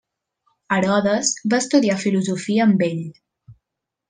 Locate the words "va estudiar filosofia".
1.53-2.67